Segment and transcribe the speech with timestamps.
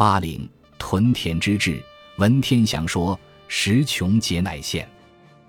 [0.00, 0.48] 八陵
[0.78, 1.78] 屯田之志，
[2.16, 4.88] 文天祥说，时穷节乃现。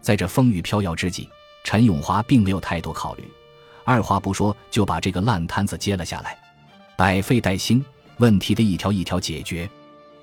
[0.01, 1.29] 在这风雨飘摇之际，
[1.63, 3.23] 陈永华并没有太多考虑，
[3.85, 6.37] 二话不说就把这个烂摊子接了下来，
[6.97, 7.81] 百废待兴，
[8.17, 9.69] 问题的一条一条解决。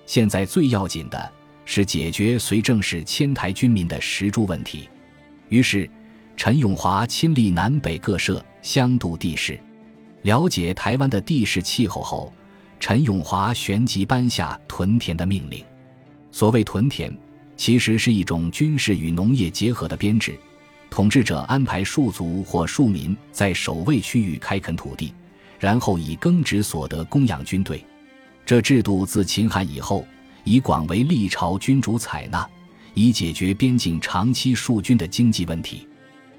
[0.05, 1.33] 现在最要紧的
[1.65, 4.91] 是解决随郑氏迁台军民的食住问题。
[5.49, 5.89] 于是，
[6.37, 9.59] 陈永华亲历南北各社，相度地势，
[10.21, 12.31] 了解台湾的地势气候后，
[12.81, 15.65] 陈永华旋即颁下屯田的命令。
[16.31, 17.17] 所谓屯田。
[17.57, 20.39] 其实是一种军事与农业结合的编制，
[20.89, 25.13] 统治者安排戍卒或庶民在守卫区域开垦土地，
[25.59, 27.85] 然后以耕植所得供养军队。
[28.47, 30.07] 这制度自秦汉以后
[30.45, 32.49] 已广为历朝君主采纳，
[32.95, 35.89] 以解决边境长期戍军的经济问题。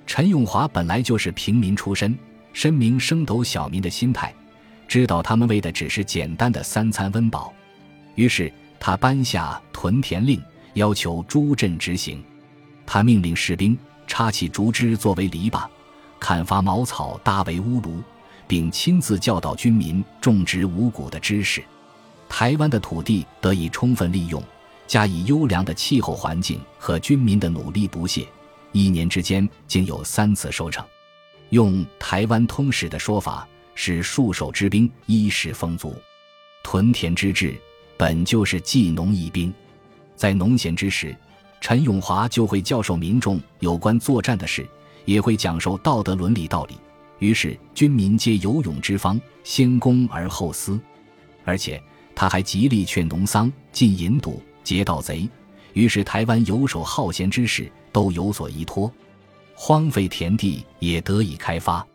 [0.07, 2.17] 陈永华本来就是平民出身，
[2.53, 4.33] 深明升斗小民的心态，
[4.89, 7.53] 知道他们为的只是简单的三餐温饱，
[8.15, 10.41] 于是他颁下屯田令。
[10.75, 12.23] 要求诸镇执行，
[12.85, 15.67] 他命令士兵插起竹枝作为篱笆，
[16.19, 18.01] 砍伐茅草搭为屋炉，
[18.47, 21.61] 并亲自教导军民种植五谷的知识。
[22.29, 24.41] 台湾的土地得以充分利用，
[24.87, 28.27] 加以优良的气候环境和军民的努力不懈，
[28.71, 30.85] 一年之间竟有三次收成。
[31.49, 33.45] 用台湾通史的说法，
[33.81, 35.95] 是戍守之兵衣食丰足。
[36.61, 37.55] 屯田之志
[37.95, 39.53] 本就是技农益兵。
[40.17, 41.15] 在农闲之时，
[41.61, 44.67] 陈永华就会教授民众有关作战的事，
[45.05, 46.75] 也会讲授道德伦理道理。
[47.19, 50.77] 于是军民皆有勇之方，先公而后私。
[51.45, 51.81] 而且
[52.13, 55.25] 他还极力劝农桑，禁引赌，劫盗贼。
[55.71, 58.91] 于是台湾游手好闲之士都有所依托，
[59.55, 61.87] 荒废田地也得以开发。